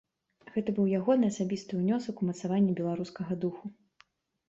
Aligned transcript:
Гэта 0.55 0.73
быў 0.77 0.87
ягоны 1.01 1.29
асабісты 1.35 1.71
ўнёсак 1.83 2.15
у 2.25 2.33
мацаванне 2.33 2.77
беларускага 2.83 3.43
духу. 3.45 3.75